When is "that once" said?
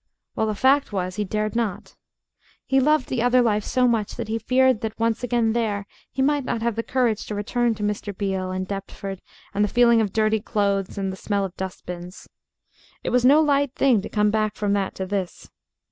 4.81-5.23